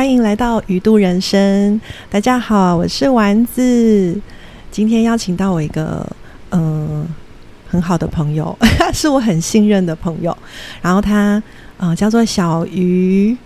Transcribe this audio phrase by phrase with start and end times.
[0.00, 1.78] 欢迎来到鱼度人生。
[2.08, 4.18] 大家好，我是丸子。
[4.70, 6.06] 今天邀请到我一个
[6.52, 7.06] 嗯
[7.68, 8.56] 很好的朋友，
[8.94, 10.34] 是我很信任的朋友。
[10.80, 11.40] 然后他
[11.76, 13.36] 呃叫做小鱼，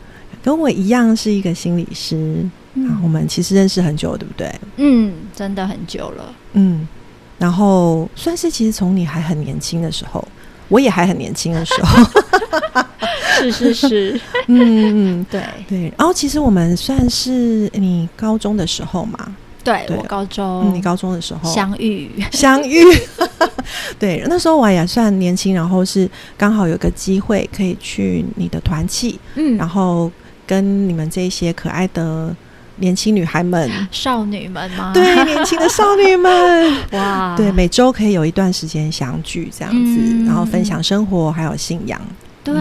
[0.45, 2.49] 跟我一样是一个心理师。
[2.75, 4.49] 然后我们其实认识很久，对不对？
[4.77, 6.33] 嗯，真的很久了。
[6.53, 6.87] 嗯，
[7.37, 10.25] 然后算是其实从你还很年轻的时候，
[10.69, 12.05] 我也还很年轻的时候。
[13.39, 15.43] 是 是是， 嗯嗯，对。
[15.69, 15.93] 对。
[15.99, 19.97] 然后其实我们算是你高中的时候嘛，对对。
[19.97, 21.53] 我高中、嗯，你高中的时候。
[21.53, 22.83] 相遇，相遇，
[23.99, 26.09] 对，那时候我也算年轻，然后是
[26.39, 30.11] 刚好有个机会可以去你的团契，嗯，然后
[30.47, 32.35] 跟你们这些可爱的
[32.77, 34.93] 年轻女孩们，少女们吗？
[34.95, 40.27] 对，年轻的少女们， 哇，对，每周可以有一段时间相聚这样子，嗯。
[40.27, 42.01] 然后分享生活还有信仰，
[42.43, 42.55] 对。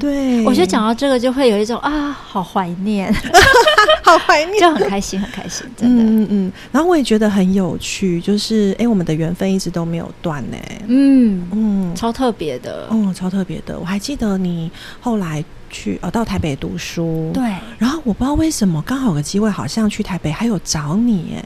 [0.00, 3.12] 对，我觉得讲到这个，就会有一种啊，好怀念，
[4.04, 10.56] 好怀念，就很开心，很开心，真的，嗯嗯嗯，然后我也觉得很有趣，就是哎，我们的缘分一直都没有断呢。
[10.86, 13.76] 嗯，嗯，超特别的，哦，超特别的。
[13.76, 14.70] 我还记得你
[15.00, 17.42] 后来去呃到台北读书，对，
[17.78, 21.44] 然后我不知道为什么刚好有个机会，好像去台北还有找你，哎，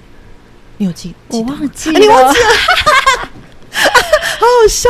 [0.79, 1.59] 你有记我记得吗？
[1.61, 2.33] 忘记啊你忘了，
[3.73, 4.89] 好好笑，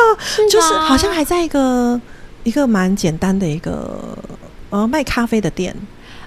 [0.50, 2.00] 就是好像还在一个
[2.44, 4.16] 一个蛮简单的一个
[4.70, 5.74] 呃卖咖啡的店，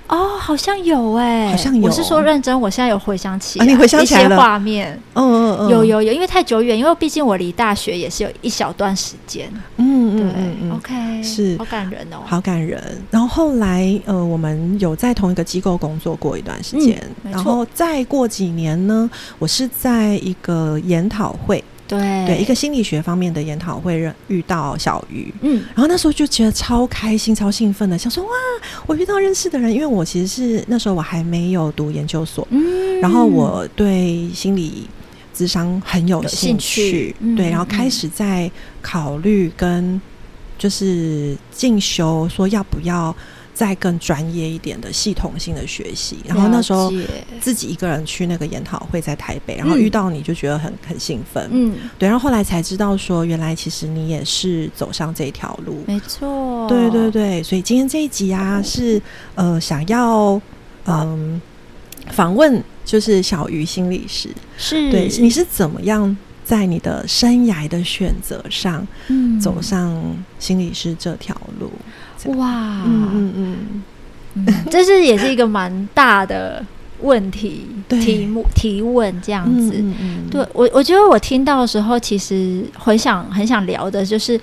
[0.07, 1.81] 哦，好像有哎，好像有。
[1.81, 10.71] 我是说认真，我现在有回想起啊你回想起来一些了画面，嗯嗯嗯，有有有，因为太久远，因为毕竟我离大学也是有一小段时间，嗯嗯嗯嗯。
[10.73, 11.57] ，OK，是。
[11.57, 12.81] 好感人哦，好感人。
[13.09, 22.25] 然后后来，呃，我们有在同一个机构工作过一段时间，嗯然后再过几年呢，我是在一个研讨会，对。
[22.25, 25.34] 对一个心理学方面的研讨会认遇到小鱼。
[25.41, 25.63] 嗯。
[25.73, 28.29] 然后那时候就觉得超开心、超兴奋的，想说哇，
[28.85, 33.00] 我遇到认识的人，因为我其实是那时候我还没有读研究所，嗯。
[33.00, 34.88] 然后我对心理
[35.34, 37.16] 智商很有有兴兴趣。
[37.19, 38.50] 嗯对，然后嗯开始在
[38.81, 40.01] 考虑跟
[40.57, 43.16] 就是进修，说要不要
[43.55, 46.17] 再更专业一点的系统性的学习。
[46.27, 46.93] 然后那时候
[47.41, 49.85] 自己一个人去那个研讨会，在台北，然后嗯。
[49.85, 55.83] 遇到你就觉得很很兴奋，嗯，对，然后后来才知道说，原来其实你也是走上这条路。
[55.88, 59.01] 没错，对对对，所以今天这一集啊，是
[59.35, 60.41] 呃想要
[60.85, 61.39] 嗯
[62.11, 69.39] 访问就是小鱼心理师，是，对，你是怎么样在你的生涯的选择上嗯。
[69.39, 69.95] 走上
[70.39, 71.71] 心理师这条路？
[72.35, 73.83] 哇，嗯嗯嗯，
[74.35, 76.63] 嗯， 这是也是一个蛮大的
[77.01, 77.99] 问题对。
[77.99, 79.71] 题目提问这样子。
[79.75, 80.29] 嗯嗯嗯。
[80.29, 84.39] 对我，我觉得我听到的时候，其实很想很想聊的就是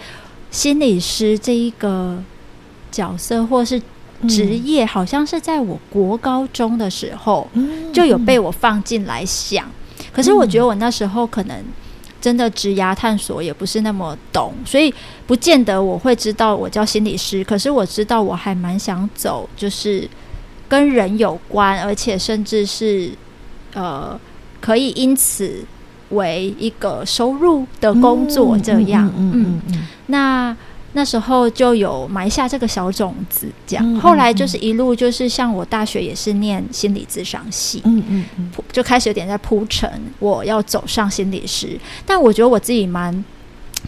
[0.50, 2.22] 心理师这一个
[2.90, 3.80] 角色，或是
[4.28, 7.92] 职业，好像是在我国高中的时候嗯。
[7.92, 9.64] 就有被我放进来想。
[10.12, 11.56] 可是我觉得我那时候可能
[12.22, 14.94] 真的职涯探索也不是那么懂，所以
[15.26, 17.42] 不见得我会知道我叫心理师。
[17.42, 20.08] 可是我知道我还蛮想走，就是
[20.68, 23.10] 跟人有关，而且甚至是
[23.74, 24.18] 呃
[24.60, 25.64] 可以因此
[26.10, 29.12] 为一个收入的工作这样。
[29.18, 30.56] 嗯嗯嗯那
[30.94, 33.84] 那时候就有埋下这个小种子，这样。
[33.84, 41.78] 嗯嗯后来就是一路就是像我大学也是念心理咨商系，嗯嗯嗯就开始有点在铺陈我要走上心理师。
[42.04, 43.24] 但我觉得我自己蛮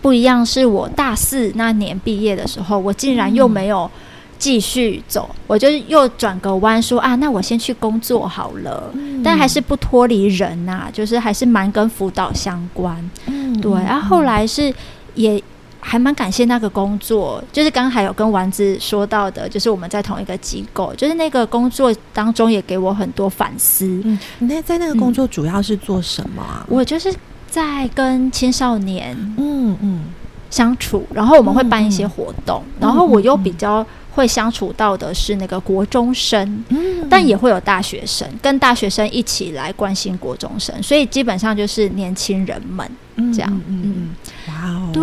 [0.00, 3.90] 不一样，是我大四那年毕业的时候，我竟然又没有
[4.38, 8.90] 继续走，我就又转个弯说啊，那我先去工作好了。
[8.94, 13.10] 嗯但还是不脱离人呐、就是还是蛮跟辅导相关。
[13.26, 14.74] 嗯对，然后后来是
[15.14, 15.42] 也
[15.86, 23.84] 还蛮感谢那个工作，就是刚还有跟丸子说到的，就是我们在同一个机构，就是那个工作当中也给我很多反思。
[24.02, 26.64] 嗯，你那在那个工作主要是做什么啊？
[26.70, 27.14] 我就是
[27.50, 30.04] 在跟青少年嗯嗯
[30.50, 42.90] 相处，然后我们会办一些活动，然后我又比较会相处到的是那个国中生，嗯但也会有大学生，跟大学生一起来关心国中生，所以基本上就是年轻人们。
[43.32, 44.08] 这样嗯嗯，
[44.48, 45.02] 哇哦，对，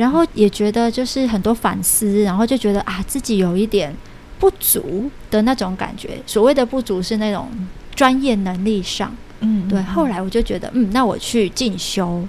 [0.00, 3.94] 然后也觉得就是很多反思，然后就觉得啊自己有一点
[4.38, 6.18] 不足的那种感觉。
[6.26, 7.48] 所谓的不足是那种
[7.94, 9.78] 专业能力上，嗯，对。
[9.78, 12.26] 嗯后来我就觉得，嗯，那我去进修。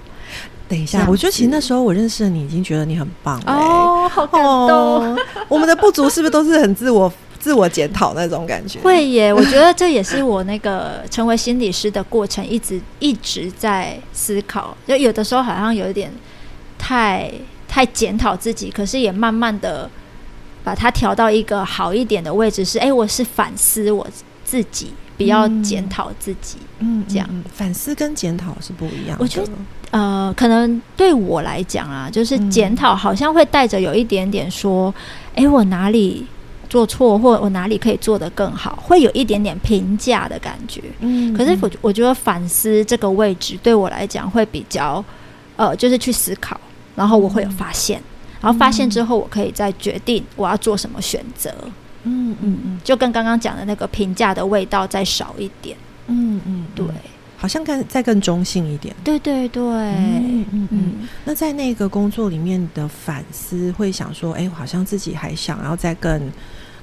[0.68, 3.58] 等一下，我觉得其实那时候我认识了你，已经觉得你很棒了欸。
[3.58, 4.50] 哦，好感动。
[4.68, 5.18] 哦，
[5.48, 8.78] 我们的不足是不是都是很自我 自我检讨那种感觉？
[8.80, 14.76] 会耶，我觉得这也是我那个成为心理师的过程，一直一直在思考。
[14.86, 16.10] 就有的时候好像有一点
[16.78, 17.30] 太
[17.72, 19.88] 太检讨自己，可是也慢慢的
[20.62, 24.06] 把它调到一个好一点的位置，是哎，我是反思我
[24.44, 26.58] 自己，比较检讨自己。
[26.80, 29.16] 嗯，这样反思跟检讨是不一样。
[29.18, 29.48] 我觉得，
[29.90, 34.94] 呃，可能对我来讲啊，就是检讨好像会带着有一点点说，
[35.34, 36.26] 哎，我哪里
[36.68, 40.82] 做错，或我哪里可以做得更好，会有一点点评价的感觉。
[41.00, 45.02] 嗯，可是我我觉得反思这个位置对我来讲会比较，
[45.56, 46.60] 呃，就是去思考，
[46.94, 48.02] 然后我会有发现。
[48.40, 51.54] 然后发现之后，我可以再决定我要做什么选择。
[52.02, 55.76] 嗯嗯嗯，就跟刚刚讲的那个评价的味道再少一点。
[56.08, 56.84] 嗯嗯，对，
[57.36, 58.92] 好像更再更中性一点。
[59.04, 61.08] 对对对，嗯嗯嗯。
[61.24, 66.28] 那在那个工作里面的反思，会想说，哎，好像自己还想要再更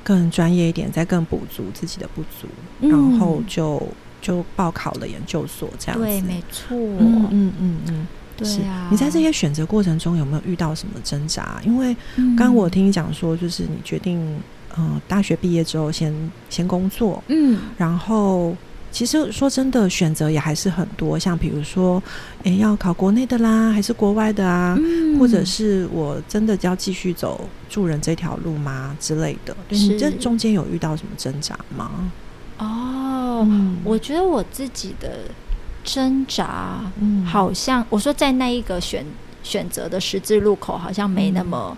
[0.02, 2.48] 更专业一点，再更补足自己的不足，
[2.80, 3.86] 然后就
[4.22, 6.06] 就报考了研究所，这样子。
[6.06, 6.78] 对，没错。
[6.78, 8.08] 嗯嗯嗯嗯。
[8.46, 11.60] 是啊，你在这些选择过程中有没有遇到什么挣扎？
[11.66, 14.20] 因为刚刚我听你讲说，就是你决定，
[14.78, 16.14] 嗯，大学毕业之后先
[16.50, 18.56] 先工作，嗯，然后
[18.92, 22.02] 其实说真的，选择也还是很多，像比如说，
[22.44, 24.78] 诶，要考国内的啦，还是国外的啊，
[25.20, 29.56] 或者是我真的要继续走助人这条路吗之类的？
[29.70, 32.12] 你这中间有遇到什么挣扎吗？
[32.58, 33.48] 哦，
[33.84, 35.20] 我觉得我自己的。
[35.84, 39.06] 挣扎，嗯，好像我说在那一个选
[39.44, 41.78] 选择的十字路口，好像没那么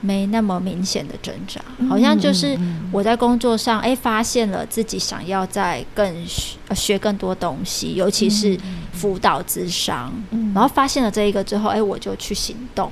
[0.00, 2.58] 没那么明显的挣扎，好像就是
[2.92, 6.26] 我在工作上，哎，发现了自己想要在更
[6.74, 8.58] 学更多东西，尤其是
[8.92, 10.12] 辅导智商，
[10.54, 12.90] 然后发现了这一个之后，哎，我就去行动。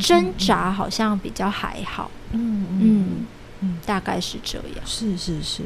[0.00, 3.26] 挣扎好像比较还好，嗯嗯。
[3.60, 4.86] 嗯，大概是这样。
[4.86, 5.62] 是是是，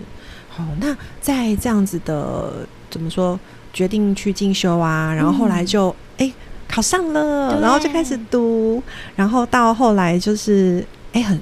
[0.48, 3.38] 好，那在这样子的怎么说？
[3.72, 6.30] 决定去进修啊，然后后来就哎
[6.68, 8.82] 考上了，然后就开始读，
[9.16, 11.40] 然后到后来就是哎很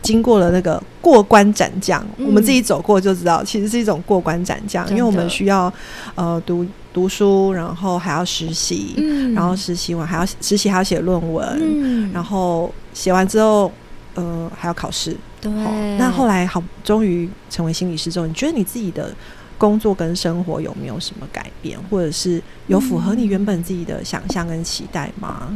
[0.00, 5.72] 经过了那个过关斩将，我们自己走过就知道，其实是一种过关斩将，因为我们需要
[6.14, 8.94] 呃读读书，然后还要实习，
[9.34, 13.70] 然后实习完还要实习还要写论文，然后写完之后
[14.14, 15.16] 呃还要考试。
[15.42, 15.52] 对，
[15.98, 19.14] 那后来好终于成为心理师之后，你觉得你自己的？
[19.58, 25.48] 工作跟生活有没有什么改变，或者是有符合你原本自己的想象跟期待吗？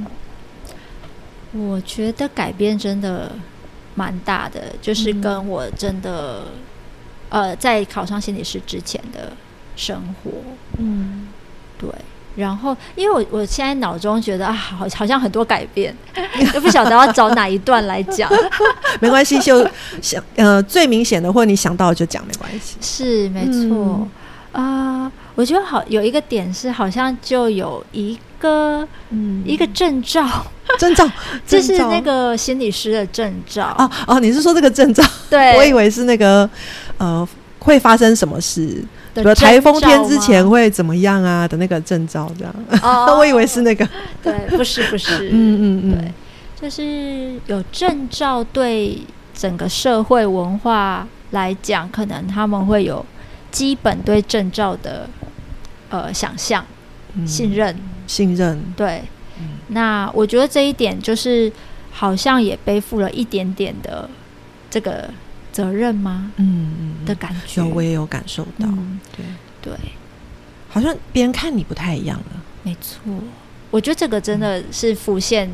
[1.52, 3.32] 我觉得改变真的
[3.94, 6.44] 蛮大的，就是跟我真的
[7.30, 9.32] 呃在考上心理师之前的
[9.74, 10.30] 生活，
[10.78, 11.28] 嗯，
[11.78, 11.88] 对。
[12.38, 15.92] 然后，因为我我现在脑中觉得啊，好好像很多改变，
[16.54, 18.30] 都不晓得要找哪一段来讲。
[19.00, 19.66] 没关系，就
[20.00, 22.76] 想呃最明显的，或你想到就讲，没关系。
[22.80, 24.06] 是没错
[24.52, 30.24] 啊，我觉得好有一个点是，好像就有一个嗯一个证照，
[30.78, 31.10] 证照
[31.44, 35.04] 这是那个心理师的证照哦哦，你是说这个证照？
[35.28, 36.48] 对，我以为是那个
[36.98, 38.82] 呃会发生什么事。
[39.34, 41.46] 台风天之前会怎么样啊？
[41.48, 42.54] 的那个证照这样，
[43.18, 43.88] 我以为是那个。
[44.22, 46.12] 对，不是不是， 嗯嗯嗯，对，
[46.60, 48.98] 就是有证照，对
[49.34, 53.04] 整个社会文化来讲，可能他们会有
[53.50, 55.08] 基本对证照的
[55.90, 56.64] 呃想象、
[57.26, 58.60] 信任、信任。
[58.76, 59.02] 对，
[59.68, 61.50] 那我觉得这一点就是
[61.92, 64.08] 好像也背负了一点点的
[64.70, 65.08] 这个。
[65.58, 66.30] 责任吗？
[66.36, 68.68] 嗯嗯的感觉，有我也有感受到。
[69.16, 69.26] 对
[69.60, 69.72] 对，
[70.68, 72.42] 好像别人看你不太一样了。
[72.62, 73.00] 没错，
[73.68, 75.50] 我觉得这个真的是浮现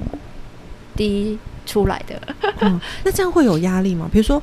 [0.94, 2.20] 第一出来的。
[2.60, 4.06] 嗯，那这样会有压力吗？
[4.12, 4.42] 比如说，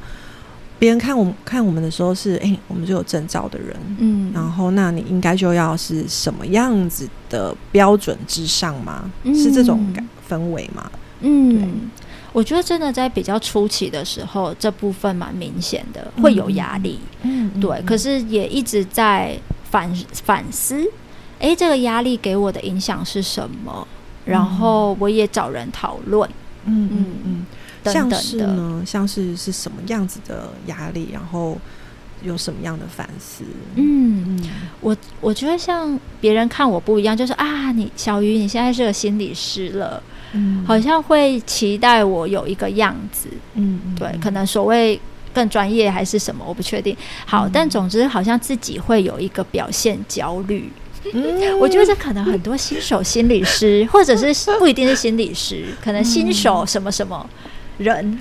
[0.80, 9.12] 别人看我们看我们的时候是，哎，我们就有证照的人，嗯，然后那你应该就要是什么样子的标准之上吗？
[9.26, 10.92] 是这种感氛围吗？
[11.20, 11.92] 嗯。
[12.34, 17.00] 我觉得真的在比较初期的时候，这部分蛮明显的，会有压力。
[17.24, 17.82] 嗯，对。
[17.82, 19.38] 可是也一直在
[19.70, 20.90] 反反思，
[21.40, 23.86] 哎，这个压力给我的影响是什么？
[24.24, 26.30] 然后我也找人讨论。
[26.66, 27.46] 嗯嗯嗯，
[27.92, 31.10] 像是呢，像是是什么样子的压力？
[31.12, 31.58] 然后
[32.24, 33.44] 有什么样的反思？
[33.76, 40.02] 嗯嗯，我我觉得像别人看我不一样，就是啊，你小鱼，你现在是个心理师了。
[40.34, 45.00] 嗯，好像会期待我有一个样子，嗯，对，可能所谓
[45.34, 46.96] 更专业还是什么，我不确定。
[47.26, 50.72] 好，但总之好像自己会有一个表现焦虑。
[51.14, 57.28] 嗯，我觉得这可能很多新手心理师，或者是不一定是心理师，可能新手什么什么
[57.78, 58.20] 人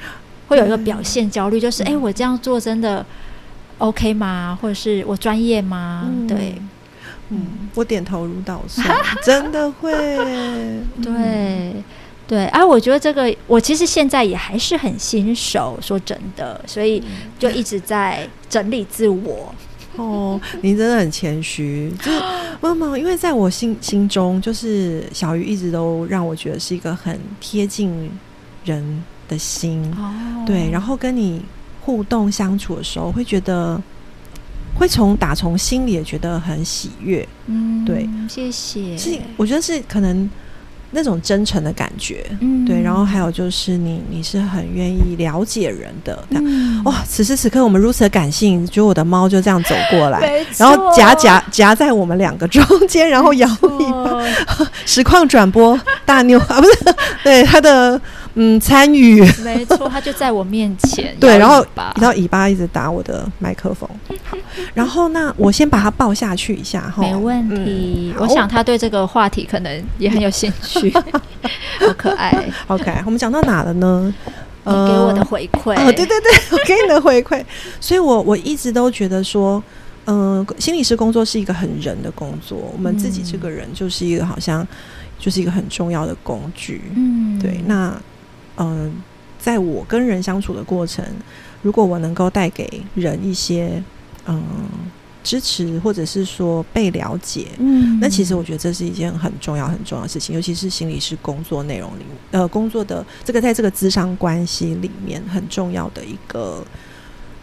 [0.48, 3.04] 会有一个表现焦虑，就是哎，我这样做真的
[3.78, 4.58] OK 吗？
[4.60, 6.10] 或者是我专业吗？
[6.26, 6.54] 对。
[7.30, 8.86] 嗯，我点头如捣蒜，
[9.24, 9.92] 真的会。
[11.02, 11.74] 对
[12.26, 17.02] 对啊，我觉得这个我其实现在也还是很新手，说真的，所以
[17.38, 19.52] 就一直在整理自我。
[19.96, 22.20] 哦，您真的很谦虚，就是
[22.62, 28.08] 妈妈，因为在我心心中，就是小鱼一直都让我觉得是一个很贴近
[28.64, 31.42] 人的心，哦，对，然后跟你
[31.80, 33.82] 互动相处的时候，会觉得
[34.80, 38.96] 会从打从心里也觉得很喜悦，嗯，对，谢谢。
[38.96, 40.28] 是我觉得是可能
[40.90, 42.64] 那种真诚的感觉，嗯。
[42.64, 46.44] 对，然后还有就是你你是很愿意了解人的，这样。
[46.46, 46.82] 嗯。
[46.84, 58.00] 哇，此时此刻我们如此的感性，觉得我的猫就这样走过来，然后夹夹夹在我们两个中间，然后摇尾巴，哦 实况转播大妞啊，不是对它的
[58.34, 61.64] 嗯参与，没错，他就在我面前， 对，然后
[62.00, 63.88] 然后尾巴一直打我的麦克风，
[64.24, 64.36] 好，
[64.74, 68.12] 然后那我先把他抱下去一下哈，没问题。
[68.16, 70.92] 嗯我想他对这个话题可能也很有兴趣，
[71.80, 72.32] 好可爱。
[72.66, 74.12] OK，我们讲到哪了呢？
[74.62, 77.42] 你给我的回馈，哦，对对对， 我给你的回馈，
[77.80, 79.60] 所以我我一直都觉得说，
[80.04, 84.66] 嗯、心理师工作是一个很人的工作，我们自己这个人就是一个好像
[85.18, 87.98] 就是一个很重要的工具，嗯，对，那
[88.60, 88.92] 嗯、
[89.38, 91.04] 在我跟人相处的过程，
[91.62, 93.82] 如果我能够带给人一些
[94.26, 94.42] 嗯、
[95.24, 106.64] 支持，或者是说被了解，嗯，那其实我觉得这是一件很重要、很重要的事情，尤其是心理师工作内容里，呃，工作的这个在这个咨商关系里面很重要的一个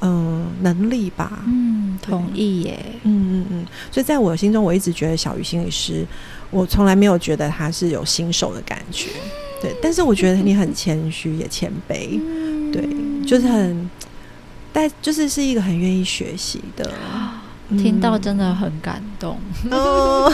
[0.02, 1.44] 嗯、能力吧。
[1.48, 6.06] 嗯，同意耶，嗯嗯嗯，所以在我心中，我一直觉得小鱼心理师，
[6.52, 9.10] 我从来没有觉得他是有新手的感觉，
[9.62, 9.76] 对。
[9.82, 12.20] 但是我觉得你很谦虚，也谦卑，
[12.72, 12.88] 对，
[13.26, 13.90] 就是很，
[14.72, 16.92] 但就是是一个很愿意学习的。
[17.78, 19.38] 听到嗯真的很感动，
[19.72, 20.32] 哦，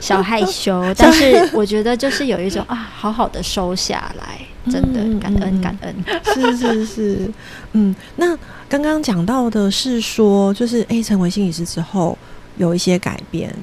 [0.00, 4.40] 小害羞， 但是我觉得就是有一种啊，好好的收下来，
[4.72, 5.94] 真的感恩感恩。
[6.24, 7.30] 是是是，
[7.72, 8.34] 嗯，那
[8.66, 12.16] 刚刚讲到的是说，就是诶，成为心理师之后
[12.56, 13.54] 有一些改变，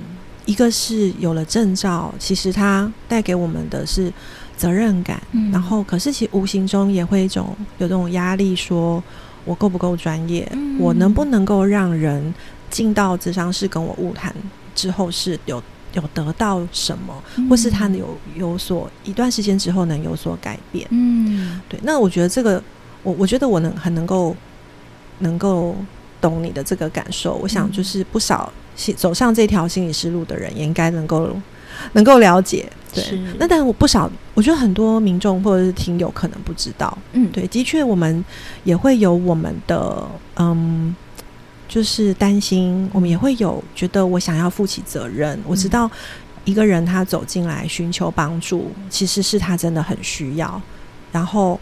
[0.45, 4.13] 一个是有了证照，其实它带给我们的是
[4.61, 9.03] 责任感，嗯然后可是其实无形中也会一种有这种压力，说
[9.43, 12.31] 我够不够专业，嗯我能不能够让人
[12.69, 14.31] 进到智商室跟我晤谈
[14.75, 15.61] 之后是有
[15.93, 20.87] 有得到什么，或是他有有所一段时间之后能有所改变。
[20.91, 22.61] 嗯对，那我觉得这个，
[23.01, 24.35] 我我觉得我能很能够
[25.19, 25.75] 能够
[26.21, 27.33] 懂你的这个感受。
[27.41, 28.53] 我想嗯就是不少
[28.95, 31.35] 走上这条心理师路的人，也应该能够
[31.93, 32.71] 能够了解。
[32.93, 36.97] 对，那但我不少，我觉得很多民众或者是听友可能不知道。
[37.13, 38.23] 嗯，对，的确，我们
[38.63, 40.95] 也会有我们的嗯。
[41.73, 45.39] 就是担心，我们也会有觉得我想要负起责任。
[45.47, 45.91] 我知嗯道
[46.43, 50.61] 一个人他走进来寻求帮助，其实是他真的很需要。
[51.13, 51.57] 然后，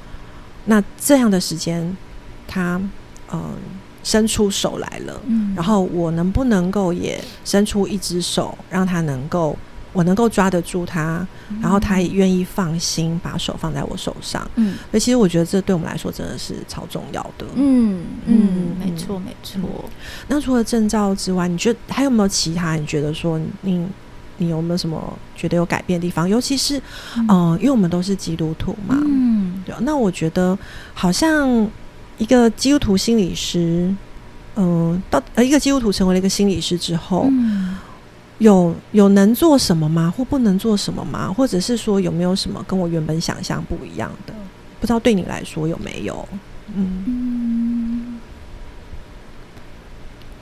[0.66, 1.96] 那这样的时间，
[2.48, 2.82] 他
[3.32, 3.54] 嗯、
[4.04, 9.56] 伸出手来了，嗯，然后我能不能够也伸出一只手，让他能够
[9.92, 11.26] 我能够抓得住他，
[11.62, 14.50] 然后他也愿意放心把手放在我手上。
[14.56, 17.46] 嗯所以其实我觉得这对我们来说真的是超重要的。
[17.56, 19.60] 嗯嗯，没嗯错没错。
[20.28, 22.76] 那除了证照之外，你觉得还有没有其他？
[22.76, 23.88] 你觉得说你
[24.38, 26.30] 你有没有什么觉得有改变的地方？
[26.30, 26.78] 尤其是
[27.18, 29.80] 嗯、呃因为我们都是基督徒嘛，嗯对啊。
[29.82, 30.58] 那我觉得
[30.94, 31.68] 好像
[32.18, 33.94] 一个基督徒心理师，
[34.56, 37.69] 嗯、到呃一个基督徒成为了一个心理师之后，嗯
[38.40, 40.14] 有有能做什么吗？
[40.16, 41.32] 或不能做什么吗？
[41.32, 44.34] 或者是说有没有什么跟我原本想象不一样的？
[44.82, 46.28] 不知道对你来说有没有？
[46.74, 48.20] 嗯嗯，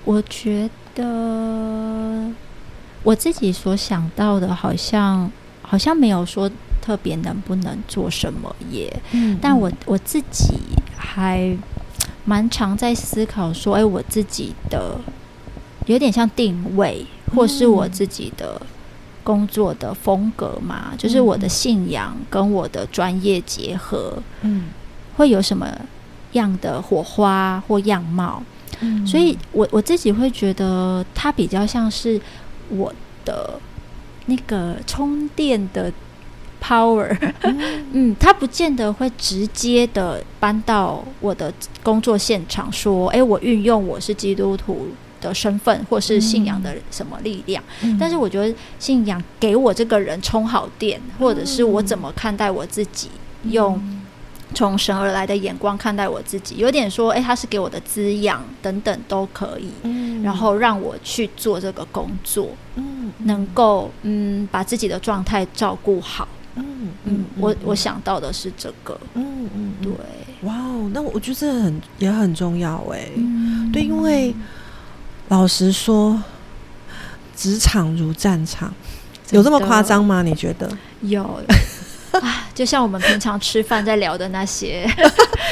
[0.05, 2.31] 我觉得
[3.03, 6.49] 我自己所想到的，好像好像没有说
[6.81, 9.01] 特别能不能做什么耶。
[9.11, 10.59] 嗯但我我自己
[10.95, 11.57] 还
[12.25, 14.99] 蛮常在思考说，哎，我自己的
[15.87, 18.61] 有点像定位，或是我自己的
[19.23, 24.69] 工作的风格嘛，就是我的信仰跟我的专业结合，嗯。
[25.17, 25.67] 会有什么
[26.33, 28.43] 样的火花或样貌？
[28.81, 29.05] 嗯。
[29.05, 32.21] 所以我我自己会觉得它比较像是
[32.69, 32.93] 我
[33.25, 33.59] 的
[34.27, 35.91] 那个充电的
[36.61, 37.17] power，
[37.93, 44.89] 嗯， 它不见得会直接的搬到我的工作现场，说，诶，我运用我是基督徒
[45.21, 47.63] 的身份或是信仰的什么力量。
[47.81, 47.97] 嗯。
[47.99, 53.09] 但是我觉得信仰给我这个人充好电，或者是我怎么看待我自己，
[53.43, 53.81] 用
[54.53, 60.23] 从神而来的眼光看待我自己，有点说，诶，他是给我的滋养等等都可以，嗯。
[60.23, 66.27] 然后让我去做这个工作，嗯能够嗯把自己的状态照顾好。
[66.55, 69.91] 嗯嗯，我我想到的是这个，嗯嗯，对，
[70.41, 73.71] 哇哦，那我觉得这很也很重要哎，嗯。
[73.71, 74.33] 对，因为
[75.29, 76.21] 老实说，
[77.35, 78.73] 职场如战场，
[79.31, 80.21] 有这么夸张吗？
[80.23, 80.69] 你觉得？
[81.01, 81.41] 有。
[82.21, 84.89] 啊，就像我们平常吃饭在聊的那些，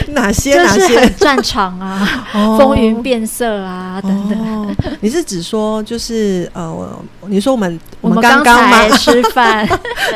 [0.07, 1.07] 哪 些哪些？
[1.11, 2.57] 战场啊， 哦。
[2.57, 4.39] 风云变色啊等等。
[4.39, 8.97] 哦，你是指说就是呃，我你说我们我们刚刚才吗？
[8.97, 9.67] 吃饭，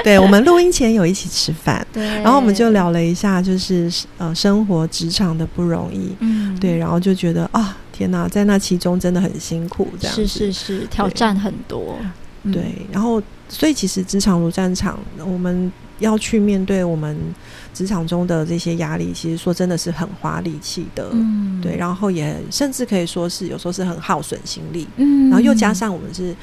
[0.03, 11.97] 对，我们录音前有一起吃饭，对，然后我们就聊了一下，就是呃生活职场的不容易，嗯，对，然后就觉得啊，天哪，在那其中真的很辛苦，这样是是是，挑战很多，
[12.43, 17.13] 嗯对，然后所以其实职场如战场，我们要去面对我们
[17.73, 26.33] 职场中的这些压力，其实说真的是很花力气的，嗯，对，然后也甚至可以说是有时候是很耗损心力，嗯，然后又加上我们是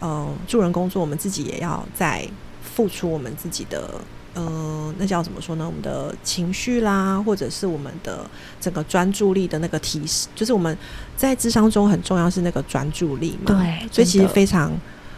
[0.00, 2.28] 呃助人工作，我们自己也要在
[2.62, 3.90] 付出我们自己的。
[4.38, 5.64] 呃，那叫怎么说呢？
[5.64, 8.28] 我们的情绪啦，或者是我们的
[8.60, 10.76] 整个专注力的那个提示，就是我们
[11.16, 13.46] 在智商中很重要是那个专注力嘛。
[13.46, 14.72] 对，所以其实非常，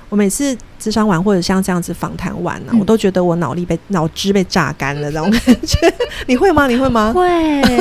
[0.08, 5.92] 我每次智商完或者像这样子访谈完呢、嗯我都觉得我脑力被脑汁被榨干了，这种感觉。
[6.26, 6.66] 你会吗？
[6.66, 7.12] 你会吗？
[7.12, 7.28] 会，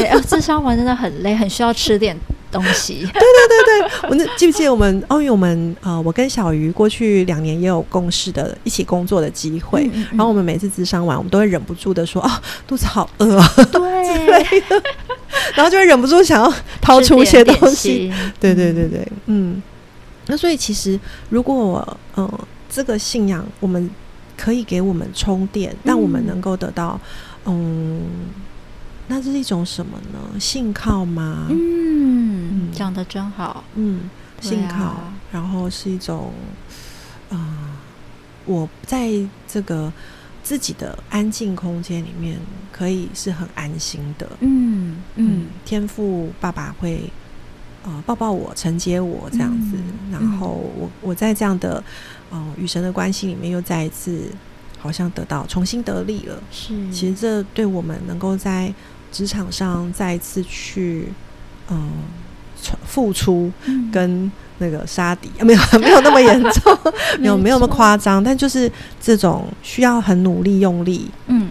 [0.08, 2.18] 呃，智商完真的很累，很需要吃点
[2.52, 3.02] 东西。
[3.14, 5.04] 对，对，对我那记不记得我们？
[5.10, 9.86] 哦，因为我们呃，我跟小鱼过去两年也有共事的，一起工作的机会。
[9.94, 12.32] 嗯，嗯然后我们每次智商完，我们都会忍不住的说：“哦，
[12.66, 13.26] 肚子好饿、
[13.72, 14.62] 对，”
[15.56, 18.12] 然后就会忍不住想要掏出一些东西。
[18.40, 19.62] 对对对对，嗯。
[20.30, 23.90] 那所以其实，如果呃这个信仰，我们
[24.36, 27.00] 可以给我们充电，让我们能够得到，
[27.46, 28.02] 嗯，
[29.08, 30.38] 那这是一种什么呢？
[30.38, 31.48] 信靠吗？
[31.50, 34.10] 嗯嗯，讲的真好，嗯，
[34.42, 36.34] 信靠，啊然后是一种，
[37.30, 37.38] 呃，
[38.44, 39.10] 我在
[39.48, 39.92] 这个
[40.48, 42.40] 自己的安静空间里面，
[42.72, 44.26] 可以是很安心的。
[44.40, 47.12] 嗯嗯，天赋爸爸会
[47.84, 51.84] 呃抱抱我、承接我这样子，嗯然后我我在这样的
[52.30, 54.32] 呃与神的关系里面，又再一次
[54.80, 56.42] 好像得到重新得力了。
[56.50, 58.74] 是，其实这对我们能够在
[59.12, 61.10] 职场上再一次去
[61.70, 61.92] 嗯、
[62.86, 63.92] 付出嗯。
[63.92, 66.78] 跟那个杀敌， 没有没有那么严重，
[67.20, 71.50] 没有没有那么，夸张，但就是这种需要很努力用力嗯，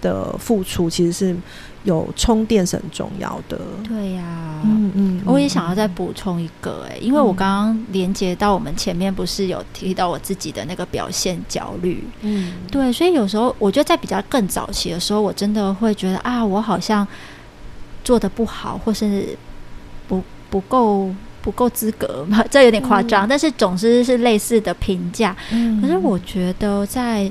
[0.00, 1.36] 的付出，其实是
[1.84, 3.58] 有充电是很重要的。
[3.88, 4.22] 对呀，
[4.64, 7.36] 嗯嗯，我也嗯想要再补充一个、哎，因为我嗯。
[7.36, 17.06] 刚刚连接到我们前面不是有提到我自己的那个表现焦虑，嗯，对，所以有时候我觉得在比较更早期的时候，我真的会觉得啊，我好像
[18.04, 19.36] 做的不好，或是
[20.06, 25.36] 不不够不够资格嘛， 这有点夸张，但是总之是类似的评价。
[25.50, 25.80] 嗯。
[25.82, 27.30] 可是我觉得在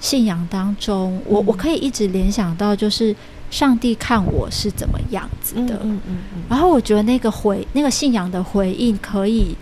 [0.00, 3.14] 信仰当中，我我嗯可以一直联想到，就是
[3.50, 5.80] 上帝看我是怎么样子的，
[6.48, 9.56] 然后我觉得那个回那个信仰的回应可以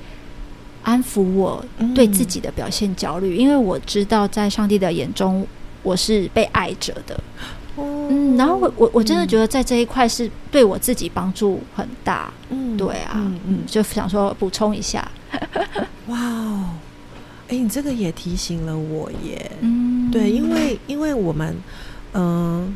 [0.82, 1.92] 安抚我嗯。
[1.92, 5.46] 对自己的表现焦虑，因为我知道在上帝的眼中
[5.82, 7.20] 我是被爱着的。
[8.10, 12.32] 嗯，然后我我我真的觉得在这一块是对我自己帮助很大。
[12.50, 13.12] 嗯对啊，
[13.46, 15.06] 嗯就想说补充一下。
[16.08, 16.64] 哇哦，
[17.48, 19.50] 哎，你这个也提醒了我耶。
[19.60, 21.54] 嗯，对，因为因为我们，
[22.14, 22.74] 嗯、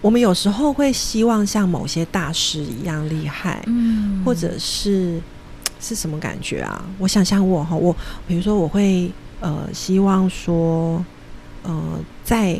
[0.00, 5.20] 我们有时候会希望像某些大师一样厉害，嗯，或者是
[5.80, 6.84] 是什么感觉啊？
[6.98, 7.94] 我想想我哈，我
[8.28, 11.04] 比如说我会呃希望说，
[11.64, 12.56] 呃，在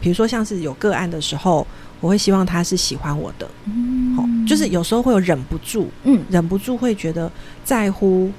[0.00, 1.66] 比如说像是有个案的时候，
[2.00, 6.22] 我会希望他是喜欢我的，嗯，好、就是有时候会有忍不住，嗯。
[6.30, 7.30] 忍不住会觉得
[7.62, 8.30] 在乎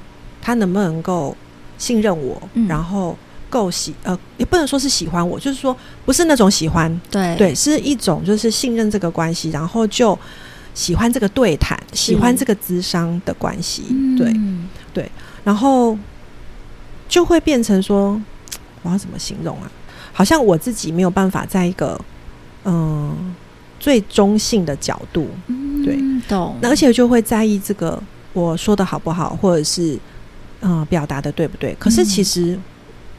[0.41, 1.35] 他能不能够
[1.77, 2.67] 信任我，嗯。
[2.67, 3.15] 然后
[3.49, 7.35] 够喜呃，也不能说是喜欢我，就是说不是那种喜欢，对。
[7.35, 10.17] 对，是一种就是信任这个关系，然后就
[10.73, 13.83] 喜欢这个对谈，喜欢这个智商的关系，
[14.17, 14.33] 对，
[14.93, 15.11] 对
[15.43, 15.97] 然后
[17.09, 18.19] 就会变成说，
[18.81, 19.69] 我要怎么形容啊？
[20.21, 21.99] 好像我自己没有办法在一个
[22.63, 23.33] 嗯、
[23.79, 25.27] 最中性的角度，
[25.83, 26.55] 对嗯懂。
[26.61, 27.99] 那而且就会在意这个
[28.33, 29.97] 我说的好不好，或者是
[30.59, 31.75] 嗯、呃表达的对不对？
[31.79, 32.59] 可是嗯其实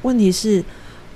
[0.03, 0.63] 问题是，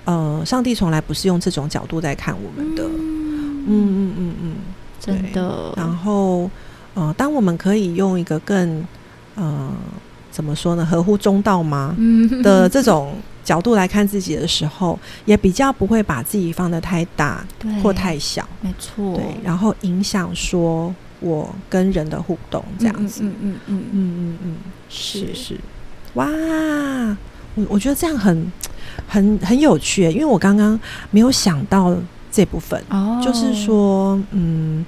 [0.06, 4.54] 呃，上帝从来不是用这种角度在看我们的，嗯嗯，嗯嗯嗯。
[4.98, 5.72] 真的。
[5.76, 6.50] 然后
[6.94, 8.84] 呃，当我们可以用一个更
[9.36, 9.72] 呃
[10.32, 13.14] 怎么说呢，合乎中道吗嗯 的这种
[13.46, 17.46] 角度来看自己的时候，也比较不会把自己放得太大
[17.80, 23.22] 或太小，没错，对，然后影响说我跟人的互动这样子。
[23.22, 24.38] 嗯嗯嗯嗯，嗯。
[24.42, 24.56] 嗯
[24.88, 25.32] 是。
[25.32, 25.56] 是，
[26.14, 26.26] 哇，
[27.54, 28.52] 我我觉得这样很
[29.06, 30.78] 很很有趣，因为我刚刚
[31.12, 31.96] 没有想到
[32.32, 33.22] 这部分，哦。
[33.24, 34.84] 就是，说，嗯，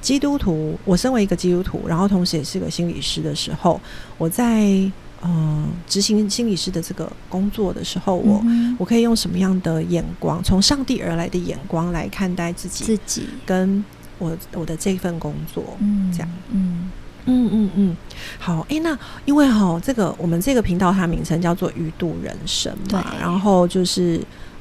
[0.00, 3.78] 基督徒，我身为一个基督徒，然后同时也是个心理师的时候，
[4.16, 4.90] 我在
[5.24, 13.84] 嗯执行心理师的这个工作的时候，我、嗯我可以用什么样的眼光，从上帝而来的眼光来看待自己自己，跟
[14.18, 15.62] 我我的这份工作。
[15.80, 16.90] 嗯，这样，嗯。
[17.24, 17.96] 嗯嗯嗯，
[18.40, 24.20] 好，诶，那因为哈，这个我们这个频道它名称叫做“鱼度人生”嘛，然后就是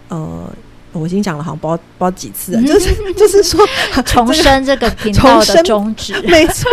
[0.10, 0.48] 呃，
[0.94, 3.66] 我已经讲了好像不知道不知道几次了，就是就是说
[4.06, 6.70] 重生这个频重道的 生宗旨， 没错，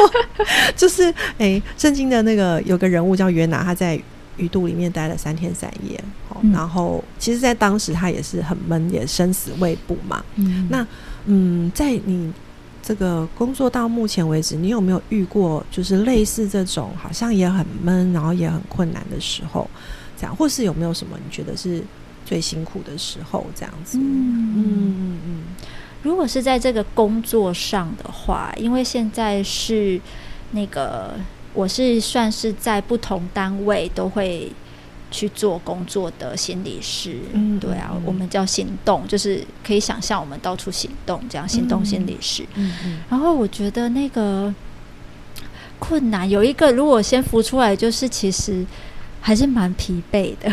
[0.77, 4.01] 就是诶，圣经的那个有个人物叫约拿，他在
[4.37, 10.23] 鱼肚里面待了三天三夜，哦嗯然后其实，在当时他也是很闷，也生死未卜嘛。
[10.37, 10.87] 嗯那
[11.27, 12.33] 嗯，在你
[12.83, 19.69] 这个工作到目前为止，你有没有遇过就是类似这种好像也很闷，然后也很困难的时候？
[20.17, 21.83] 这样，或是有没有什么你觉得是
[22.29, 23.47] 最辛苦的时候？
[23.55, 25.43] 这样子，嗯嗯嗯嗯
[26.03, 29.99] 如果是在这个工作上的话，因为现在是
[30.51, 31.15] 那个
[31.55, 34.53] 我是算是在不同单位都会
[35.11, 42.45] 去做工作的心理师，嗯对啊，我们叫行动，就是可以想象我们到处行动，这样行动心理师。
[42.55, 44.55] 嗯嗯然后我觉得那个
[45.79, 48.65] 困难有一个，如果先浮出来，就是其实
[49.21, 50.51] 还是蛮疲惫的，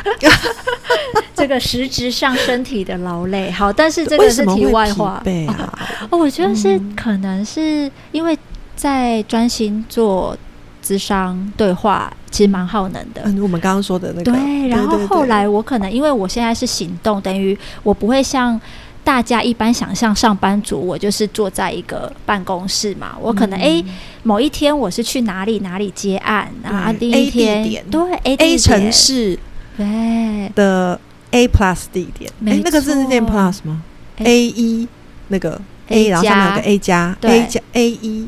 [1.35, 3.49] 这个实质上身体的劳累。
[3.51, 5.21] 好，但是这为个是题外话。
[6.09, 8.37] 哦，我觉得是嗯可能是因为
[8.75, 10.37] 在专心做
[10.81, 13.21] 智商对话，其实蛮耗能的。
[13.25, 18.59] 嗯，我们刚刚说的那个，对，然后对后来我可能因为我现在是行动，等于我不会像
[19.05, 23.15] 大家一般想象上班族，我就是坐在一个办公室嘛。
[23.21, 23.85] 我可能嗯诶，
[24.23, 29.39] 某一天我是去哪里哪里接案啊，对第 A 一天对 A 地 A 城市
[29.77, 30.99] 对的
[31.31, 33.83] A plus 地点，没哎，那个是那件 plus 吗
[34.17, 34.87] A？A 一
[35.27, 38.27] 那个 A，A 然后上面有个 A 加对 A 加 A 一。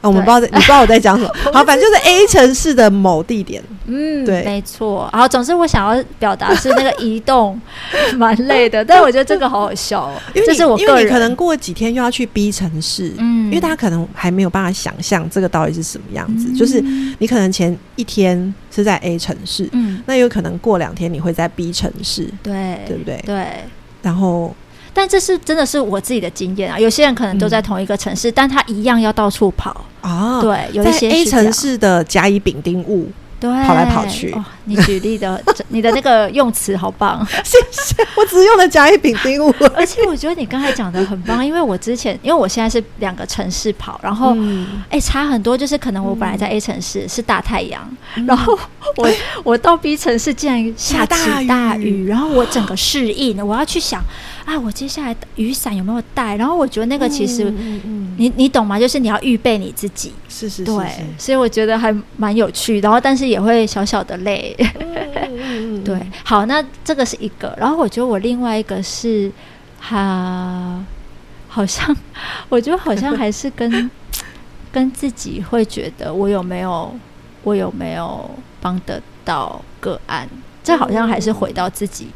[0.00, 1.30] 啊，我们不知道在，你不知道我在讲什么。
[1.52, 3.62] 好，反正就是 A 城市的某地点。
[3.86, 5.08] 嗯，对没错。
[5.12, 7.60] 然后总之我想要表达是那个移动
[8.16, 16.48] 蛮累的，但我觉得这个好好笑哦， 因为你这是我因为你可能过几天又要去 B 城市，嗯，因为大家可能还没有办法想象这个到底是什么样子。
[16.50, 16.80] 嗯就是
[17.18, 23.22] 你可能前一天是在 A 城市，嗯，那有可能过两天你会在 B 城市，对对不对？
[23.26, 23.46] 对。
[24.02, 24.54] 然后
[25.00, 29.74] 但这是真的是我自己的经验啊，有些人可能都在同一个城市，但他一样要到处跑。
[30.02, 33.06] 啊，对，有一些城市的甲乙丙丁戊，
[33.38, 39.54] 对跑来跑去哦，你举例的，你的那个用词好棒， 谢谢，我只用了甲乙丙丁戊。
[39.74, 44.34] 而且我觉得你刚才讲的很棒，因为我之前因为我现在是两个城市跑，然后。
[44.36, 47.80] 嗯哎、差很多，就是可能我本来在 A 城市是大太阳，
[48.16, 48.58] 嗯 然后
[48.96, 49.08] 我
[49.44, 54.02] 我到 B 城市竟然下起大雨雨，然后我整个适应，我要去想
[54.50, 56.34] 啊，我接下来雨伞有没有带？
[56.34, 58.80] 然后我觉得那个其实、嗯嗯嗯你你懂吗？
[58.80, 64.56] 就是你要预备你自己，是是是对，所以我觉得还蛮有趣，然后但是也会小小的累。
[65.84, 69.30] 对，好，那这个是一个，然后我觉得我另外一个是，
[69.78, 70.84] 哈、
[71.46, 71.96] 好像
[72.48, 73.88] 我觉得好像还是跟
[74.72, 76.92] 跟自己会觉得我有没有
[77.44, 78.28] 我有没有
[78.60, 80.28] 帮得到个案，
[80.64, 82.08] 这好像还是回到自己。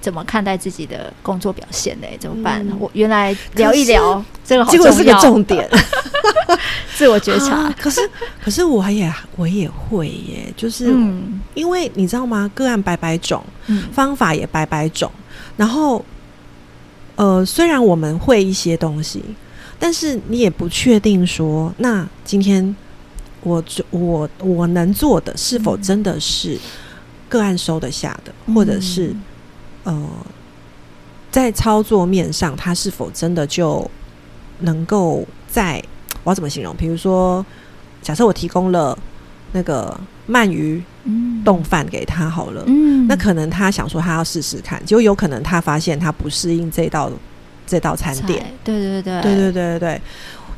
[0.00, 2.06] 怎么看待自己的工作表现呢？
[2.20, 2.66] 怎么办？
[2.68, 5.68] 嗯我原来聊一聊这个好结果是个要重点。
[6.94, 7.74] 自我觉察啊。
[7.78, 8.00] 可是
[8.42, 12.50] 可是我也我也会耶，就是嗯因为你知道吗？
[12.54, 15.10] 个案百百种，嗯方法也百百种，
[15.56, 16.04] 然后
[17.16, 19.22] 呃，虽然我们会一些东西，
[19.78, 22.74] 但是你也不确定说，那今天
[23.42, 26.58] 我做我我能做的是否嗯真的是
[27.28, 29.14] 个案收得下的，或者是
[29.86, 29.94] 呃，
[31.30, 33.88] 在操作面上，他是否真的就
[34.60, 35.82] 能够在？
[36.24, 36.74] 我要怎么形容？
[36.76, 37.46] 比如说，
[38.02, 38.98] 假设我提供了
[39.52, 39.96] 那个
[40.28, 40.82] 鳗鱼
[41.44, 47.08] 冻饭给他好了，嗯，那可能他想说他要试试看，就有可能他发现他不适应这道
[47.64, 50.00] 这道餐点，对对对，对对对对对。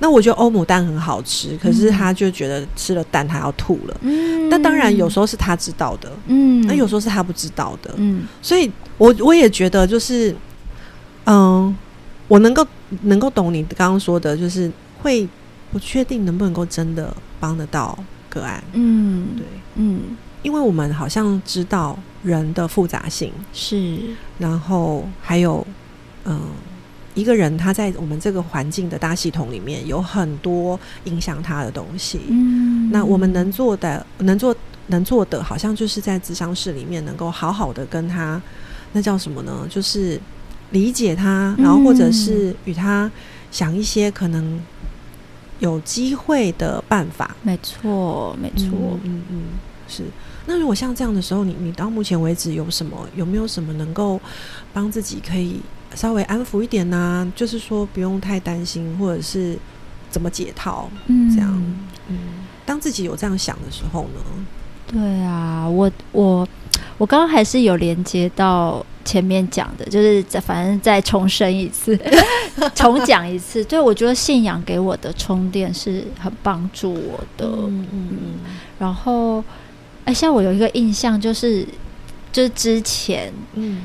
[0.01, 3.97] 那我觉得欧姆蛋很好吃，可是他就觉得吃了蛋他要吐了。
[4.03, 4.49] 嗯。
[4.49, 6.67] 那当然有时候是他知道的，嗯。
[6.67, 7.93] 那有时候是他不知道的。
[7.97, 8.27] 嗯。
[8.41, 10.35] 所以我我也觉得就是，
[11.27, 11.77] 嗯，
[12.29, 12.67] 我能够
[13.03, 14.71] 能够懂你刚刚说的，就是
[15.03, 15.29] 会
[15.73, 18.63] 不确定能不能够真的帮得到个案。
[18.73, 19.29] 嗯。
[19.37, 20.01] 对，嗯。
[20.45, 23.99] 因为我们好像知道人的复杂性，是。
[24.39, 25.67] 然后还有，
[26.25, 26.41] 嗯、
[27.19, 32.21] 一个人他在我们这个环境的大系统里面有很多影响他的东西。
[32.29, 34.55] 嗯那我们能做的，能做
[34.87, 38.41] 能做的，好像就是在智商室里面能够好好的跟他，
[38.93, 39.67] 那叫什么呢？
[39.69, 40.19] 就是
[40.71, 43.11] 理解他，然后或者是与他
[43.51, 44.61] 想一些可能
[45.59, 47.35] 有机会的办法。
[47.43, 48.69] 没错，没错，
[49.03, 49.43] 嗯嗯，
[49.89, 50.05] 是。
[50.49, 54.19] 那如果像这样的时候，你你到目前为止有什么有没有什么能够
[54.73, 55.61] 帮自己可以
[55.95, 57.31] 稍微安抚一点呢？
[57.37, 59.59] 就是说不用太担心，或者是
[60.11, 60.89] 怎么解套？
[61.07, 61.77] 嗯，这样。
[62.09, 62.19] 嗯，
[62.65, 64.21] 当自己有这样想的时候呢？
[64.91, 66.49] 对啊，我我
[66.97, 71.95] 我刚刚还是有连接到前面讲的，就是在反正再重申一次，
[72.75, 73.63] 重讲一次。
[73.65, 77.47] 对，我觉得信仰给我的充电是很帮助我的。
[77.47, 78.19] 嗯嗯嗯，
[78.79, 79.45] 然后。
[80.09, 81.67] 哎，像我有一个印象，就是
[82.33, 83.83] 就是之前，嗯，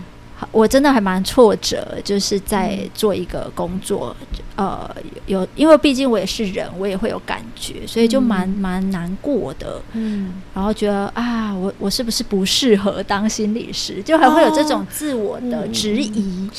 [0.51, 4.15] 我真的还蛮挫折，就是在做一个工作，
[4.55, 4.89] 呃，
[5.25, 14.01] 有因为毕竟我也是人，我也会有感觉，所以就蛮蛮难过的，嗯，然后觉得啊，我我是不是不适合当心理师？
[14.03, 16.49] 就还会有这种自我的质疑，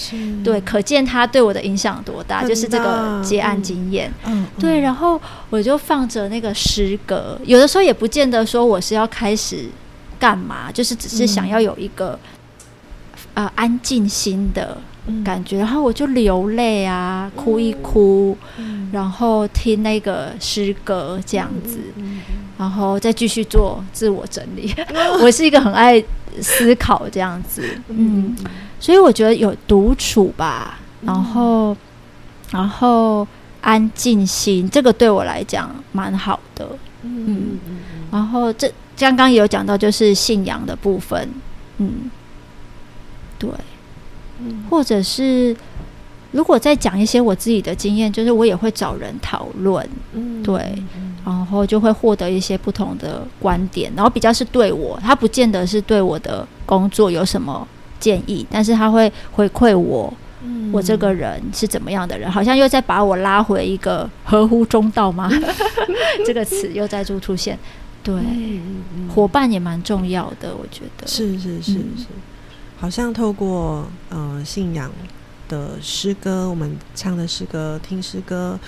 [0.43, 5.21] 对，可见他对我的影响多大，就是这个接案经验，嗯，对，然后
[5.51, 9.69] 我就放着那个诗歌，有的时候也不见得说我是要开始。
[10.17, 10.73] 干嘛？
[10.73, 12.19] 就是只是想要有一个
[13.33, 14.77] 呃安静心的
[15.25, 18.37] 感觉，然后我就流泪啊，哭一哭，
[18.93, 21.79] 然后听那个诗歌这样子，
[22.59, 24.75] 然后再继续做自我整理。
[25.23, 26.03] 我是一个很爱
[26.41, 28.37] 思考这样子，嗯，
[28.79, 31.77] 所以我觉得有独处吧，然后
[32.51, 33.27] 然后
[33.63, 36.69] 安静心，这个对我来讲蛮好的，
[37.03, 37.59] 嗯，
[38.11, 38.71] 然后这。
[38.97, 41.29] 刚刚也有讲到，就是信仰的部分，
[41.79, 42.09] 嗯，
[43.39, 43.51] 对，
[44.41, 45.57] 嗯，或者是
[46.33, 50.83] 如果再讲一些我自己的经验，就是我也会找人讨论，嗯，对，
[51.25, 57.67] 然后就会获得一些不同的观点，然后比较是对我，他不见得是对我的工作有什么
[58.01, 60.13] 建议，但是他会回馈我，
[60.73, 65.31] 我这个人是怎么样的人，好像又在把我拉回一个合乎中道吗？
[66.27, 67.59] 这个词又再度出现。
[68.03, 68.15] 对，
[69.15, 71.07] 伙伴也蛮重要的，我觉得。
[71.07, 71.79] 是是是是，
[72.85, 74.91] 好像透过呃信仰
[75.49, 78.61] 的诗歌，我们唱的诗歌，听诗歌，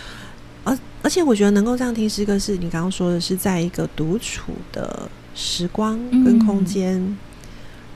[0.64, 7.14] 而而且我觉得能够这样听诗歌，是你刚刚说的是在一个独处的时光跟空间，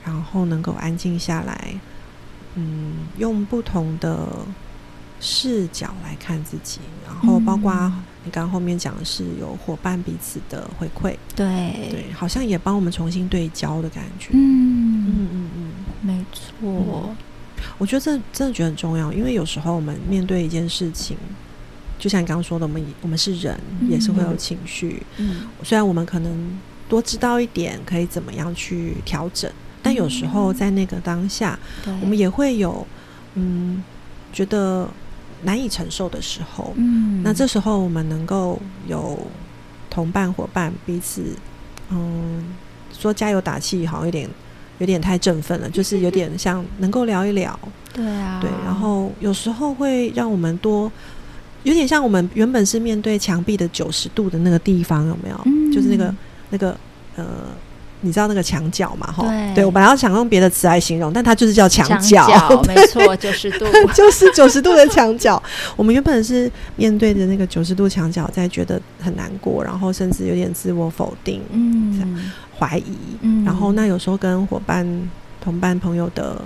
[0.05, 1.73] 然后能够安静下来，
[2.53, 4.27] 嗯，用不同的
[5.21, 7.93] 视角来看自己，然后包括。
[8.23, 14.29] 你刚刚后面讲的是有伙伴彼此的回馈，对对，好像也帮我们重新对焦的感觉。
[14.33, 17.15] 嗯嗯嗯嗯，没错。
[17.79, 21.17] 我觉得这真的觉得很重要，因为有时候我们面对一件事情，
[21.97, 25.01] 就像你刚刚说的，我们我们是人，也是会有情绪。
[25.17, 31.57] 嗯，虽然我们可能多知道一点，可以怎么样去调整，但有时候在那个当下，
[31.99, 32.85] 我们也会有
[33.33, 33.83] 嗯
[34.31, 34.87] 觉得。
[35.43, 39.19] 难以承受的时候，嗯，那这时候我们能够有
[39.89, 41.23] 同伴伙伴彼此，
[41.89, 42.43] 嗯，
[42.91, 44.29] 说加油打气，好像有点
[44.79, 47.57] 有点太振奋了， 就是有点像能够聊一聊，
[47.93, 50.91] 对啊，对，然后有时候会让我们多
[51.63, 55.37] 有点像我们原本是面对墙壁的九十度的那个地方，有没有？
[55.73, 56.15] 就是那个
[56.49, 56.77] 那个
[57.15, 57.25] 呃。
[58.01, 59.11] 你知道那个墙角嘛？
[59.11, 59.23] 哈，
[59.55, 62.27] 对，我本来要想用别的词来形容，但它就是叫墙角，
[62.67, 65.41] 没错，九十度， 就是九十度的墙角。
[65.75, 74.85] 我们原本是面对着那个九十度墙角，在觉得很难过，然后甚至有点自我否定，嗯，怀疑，嗯，然后那有时候跟伙伴、
[75.39, 76.41] 同伴、朋友的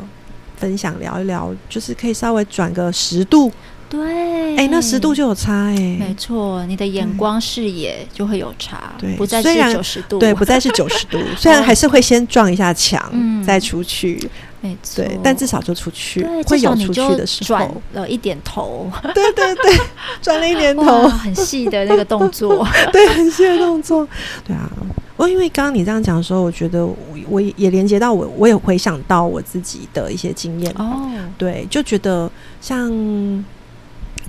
[0.58, 3.52] 分享聊一聊，就是可以稍微转个十度。
[3.88, 13.12] 对，哎，那十度就有差哎，没错，你的眼光视野就会有差，对，不再是九十度，对，不再是九十度， 虽然还是会先撞一下墙，
[13.46, 14.30] 再出去，
[14.62, 19.80] 没错，对，但至少就出去，会有出去的时候，转了一点头，对对对，
[20.22, 24.08] 转了一点头，很细的那个动作， 对，很细的动作，
[24.46, 24.68] 对啊，
[25.16, 26.96] 我因为刚刚你这样讲的时候，我觉得我
[27.30, 32.92] 我也连接到我，我也回想到我自己的一些经验哦，对，就觉得像。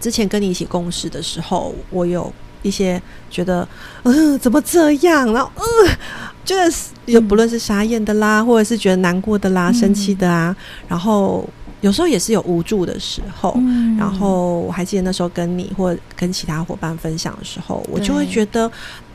[0.01, 2.33] 之前跟你一起共事的时候，我有
[2.63, 3.67] 一些觉得，
[4.03, 5.33] 嗯，怎么这样？
[5.33, 5.97] 然后，嗯，
[6.45, 10.55] 就是有不论是傻眼的啦，或者是觉得难过的啦、生气的啊，
[10.89, 11.49] 然后
[11.81, 13.57] 有时候也是有无助的时候。
[13.99, 18.71] 然后我还记得那时候跟你或跟其他伙伴分享的时候，我就会觉得，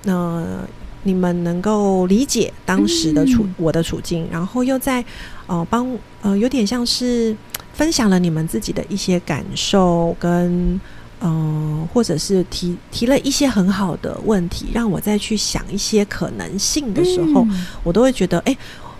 [0.05, 0.59] 呃，
[1.03, 5.03] 你们能够理解当时的处我的处境，然后又在
[5.47, 5.87] 呃帮
[6.21, 7.35] 呃有点像是。
[7.73, 10.79] 分享了你们自己的一些感受跟
[11.23, 17.65] 嗯，或者是提提了一些很好的问题，让我再去想一些可能性的时候，嗯。
[17.83, 18.57] 我都会觉得，哎、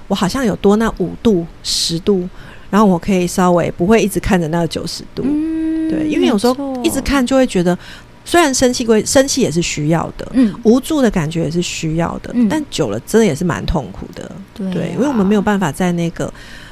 [0.08, 2.30] 我好像有多那五度、十度，
[2.70, 7.76] 然后我可以稍微不会一直看着那个九十度，嗯对，因为有时候一直，看就会觉得，
[8.24, 12.48] 虽然生气归生气也是需要的，嗯，无助的感觉也是需要的，嗯。
[12.48, 16.32] 但久了真的也是蛮痛苦的，对因为我们没有办法在那个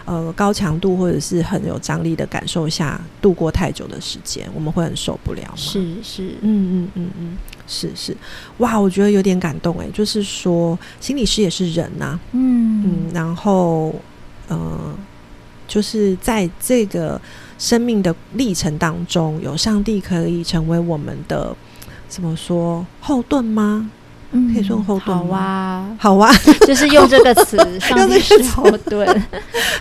[0.09, 5.55] 呃高强度或者是很有张力的感受下度过太久的时间，我们会很受不了吗。
[5.55, 8.17] 是是，嗯嗯嗯嗯，是是，
[8.57, 13.93] 哇，我觉得有点感动哎，就是说心理师也是人呐、嗯嗯，然后
[14.47, 14.95] 呃，
[15.67, 17.21] 就是在这个
[17.59, 21.55] 生命的历程当中，有上帝可以成为我们的
[22.07, 23.91] 怎么说后盾吗？
[24.31, 26.31] 嗯可以说后盾好哇啊，好啊，
[26.67, 29.07] 就是用这个词， 上帝是后盾，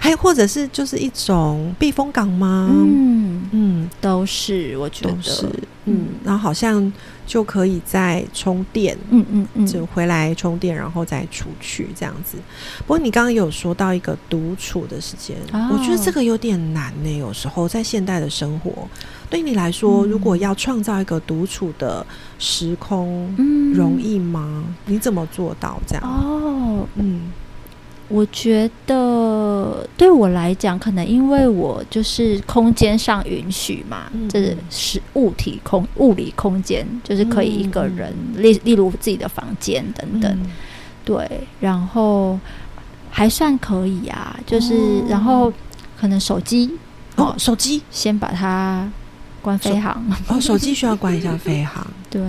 [0.00, 2.68] 还有或者是就是一种避风港吗？
[2.72, 5.12] 嗯，嗯，都是我觉得。
[5.12, 5.46] 都是，
[5.88, 6.92] 嗯嗯，然后好像
[7.26, 12.36] 就可以再充电，嗯嗯嗯，就回来充电，然后再出去这样子。
[12.78, 18.88] 不过你刚刚有说到一个独处的时间，哦我觉得这个有点难呢、有时候在现代的生活，
[19.30, 22.04] 对你来说，嗯如果要创造一个独处的
[22.38, 24.64] 时空，嗯容易吗？
[24.86, 26.04] 你怎么做到这样？
[26.04, 26.86] 哦。
[26.94, 27.32] 嗯
[28.08, 40.50] 我觉得对我来讲，可能因为我就是空间上允许嘛，嗯这是物体空物理空间，就是可以一个嗯人，例例如自己的房间等等，嗯。
[41.04, 41.26] 对，
[41.60, 42.38] 然后
[43.10, 45.04] 还算可以啊，就是、哦。
[45.08, 45.50] 然后
[45.98, 46.70] 可能手机
[47.16, 47.82] 哦哦，，手机。
[47.90, 48.86] 先把它
[49.40, 49.90] 关飞行，
[50.28, 51.86] 哦，手机需要关一下飞行。
[52.10, 52.20] 对。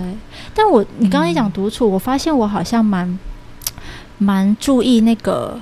[0.53, 1.35] 但我你刚刚一嗯。
[1.35, 3.19] 讲独处，我发现我好像蛮
[4.17, 5.59] 蛮注意那个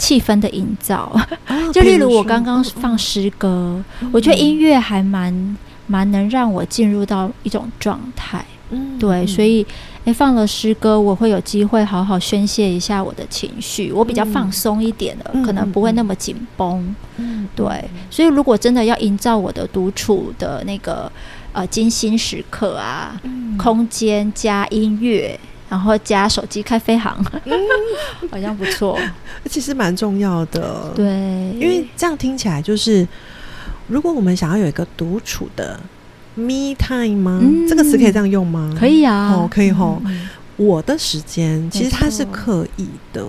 [0.00, 1.12] 气氛的营造。
[1.14, 1.20] 哦
[1.72, 8.44] 就例如我刚刚嗯放诗歌，嗯我觉得音乐还蛮蛮能让我进入到一种状态。
[8.72, 9.64] 嗯对，嗯所以
[10.04, 16.94] 诶，放了诗歌，我会有机会好好宣泄一下我的情绪，我比较嗯放松一点的，嗯可能不会那么紧绷。
[17.16, 17.66] 嗯对，
[18.10, 21.10] 所以如果真的要营造我的独处的那个
[21.52, 25.38] 呃精心时刻啊，嗯空间加音乐。
[25.70, 27.58] 然后加手机开飞行，嗯。
[28.30, 28.98] 好像不错。
[29.48, 30.92] 其实蛮重要的。
[30.94, 31.06] 对，
[31.54, 33.08] 因为这样听起来就是，
[33.88, 35.80] 如果我们想要有一个独处的
[36.34, 37.40] me time 吗？
[37.42, 37.66] 嗯。
[37.66, 38.76] 这个词可以这样用吗？
[38.78, 40.02] 可以啊，哦可以吼。
[40.04, 40.28] 嗯。
[40.56, 43.24] 我的时间其实它是没错刻意的，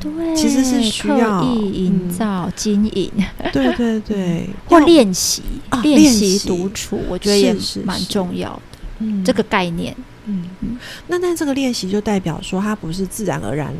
[0.00, 3.12] 对，其实是需要营嗯造、经营。
[3.52, 8.78] 对对对，或要练习啊练习独处，我觉得也蛮重要的。
[9.00, 9.22] 嗯。
[9.22, 9.94] 这个概念，
[10.26, 10.44] 嗯。
[10.60, 13.74] 嗯那但这个练习就代表说，它不是自然而然、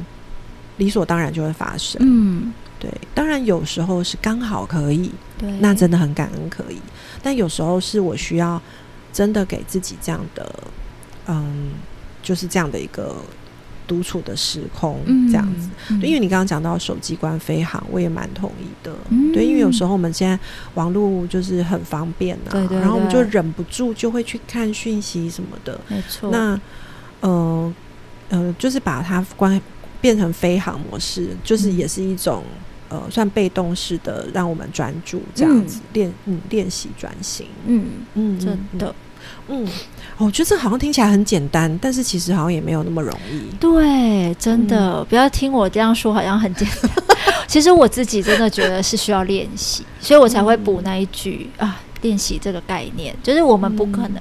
[0.79, 2.01] 理所当然就会发生。
[2.05, 6.79] 嗯，对，当然有时候是刚好可以，对，那真的很感恩可以，
[7.23, 8.61] 但有时候是我需要
[9.13, 10.53] 真的给自己这样的，
[11.27, 11.73] 嗯，
[12.23, 13.17] 就是这样的一个
[13.91, 18.95] 独处的时空，这样子。，嗯对，因为你刚刚讲到手机关飞行，我也蛮同意的。
[19.09, 20.39] 嗯对，因为有时候我们现在
[20.75, 25.81] 网络就是很方便啊，对对然后我们就忍不住就会去看讯息什么的。
[25.89, 26.61] 没错，那
[27.21, 27.75] 呃
[28.29, 29.61] 呃，就是把它关
[30.01, 32.45] 变成飞行模式，就是嗯也是一种、
[32.89, 37.47] 呃算被动式的让我们专注这样子练嗯练习专心。
[37.67, 38.95] 嗯，嗯，真的，嗯，
[39.49, 39.67] 嗯，
[40.17, 43.43] 哦我觉得这好像听起来很简单，但是其实好像也没有那么容易。
[43.59, 46.91] 对，真的，不要听我这样说，好像很简单。
[47.47, 54.21] 其实我自己真的觉得是需要练习，所以我才会补那一句啊，练习这个概念，就是我们不可能。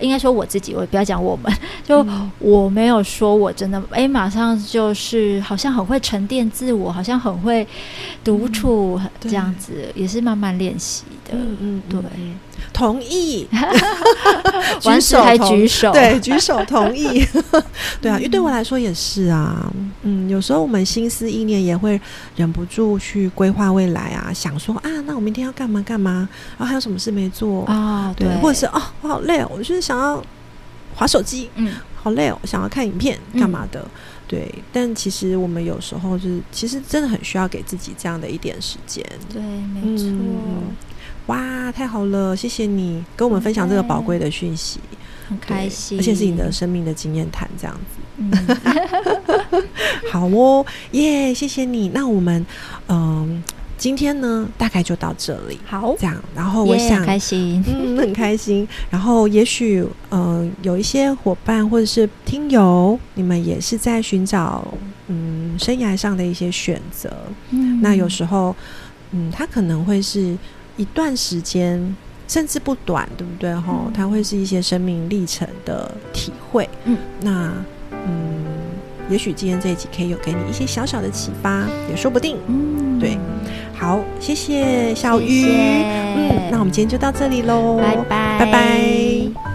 [0.00, 1.52] 应该说我自己，我不要讲我们，
[1.84, 2.28] 就嗯。
[2.40, 7.64] 我没有说我真的哎，马上就是好像很会沉淀自我，好像很会
[8.24, 11.38] 独处，对这样子也是慢慢练习的。
[11.38, 12.34] 嗯嗯，对，嗯
[12.72, 13.46] 同意，
[14.80, 17.24] 举手还举手，对，举手同意。
[18.00, 19.70] 对啊，因为对我来说也是啊。
[20.02, 22.00] 嗯，有时候我们心思意念也会
[22.36, 30.22] 忍不住去规划未来啊，想说啊，那我明天要干嘛干嘛，然后还有什么事没做啊，对，或者是哦，我好累哦，我就是想要
[30.94, 33.86] 划手机，嗯好累哦，想要看影片干嘛的。
[34.26, 39.04] 对，但其实我们有时候就是，其实真的很需要给自己这样的一点时间。
[39.30, 40.74] 对，没错，嗯
[41.26, 44.80] 哇，太好了，谢谢你跟我们分享这个宝贵的讯息，
[45.28, 48.00] 很开心，而且是你的生命的经验谈，这样子。
[48.18, 48.30] 嗯，
[50.10, 51.88] 好哦，耶，谢谢你。
[51.90, 52.44] 那我们
[52.88, 53.42] 嗯，
[53.78, 56.22] 今天呢大概就到这里，好，这样。
[56.34, 58.66] 然后我想耶很，开心， 嗯，很开心。
[58.90, 64.66] 然后也许嗯、呃有一些伙伴或者是听友，你们也是在寻找
[65.06, 67.10] 嗯生涯上的一些选择。
[67.50, 68.54] 嗯那有时候，
[69.12, 70.36] 嗯，他可能会是
[70.76, 71.96] 一段时间
[72.28, 73.54] 甚至不短，对不对？
[73.54, 76.68] 哈，它会是一些生命历程的体会。
[76.84, 77.52] 嗯，那
[77.90, 78.44] 嗯，
[79.10, 82.38] 也许今天这一集可以有给你一些小小的启发，也说不定。
[82.46, 83.18] 嗯，对，
[83.74, 85.42] 好，谢谢小谢鱼。
[85.42, 85.48] 谢
[86.16, 89.51] 嗯，那我们今天就到这里喽，拜拜，拜拜。